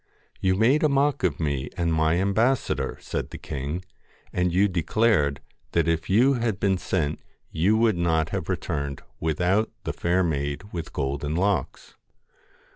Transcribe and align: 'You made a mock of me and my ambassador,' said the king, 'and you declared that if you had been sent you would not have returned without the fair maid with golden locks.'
'You 0.39 0.55
made 0.55 0.81
a 0.81 0.89
mock 0.89 1.21
of 1.21 1.39
me 1.39 1.69
and 1.77 1.93
my 1.93 2.15
ambassador,' 2.15 2.97
said 3.01 3.29
the 3.29 3.37
king, 3.37 3.85
'and 4.33 4.51
you 4.51 4.67
declared 4.67 5.41
that 5.73 5.87
if 5.87 6.09
you 6.09 6.33
had 6.33 6.59
been 6.59 6.79
sent 6.79 7.21
you 7.51 7.77
would 7.77 7.99
not 7.99 8.29
have 8.29 8.49
returned 8.49 9.03
without 9.19 9.69
the 9.83 9.93
fair 9.93 10.23
maid 10.23 10.63
with 10.73 10.91
golden 10.91 11.35
locks.' 11.35 11.97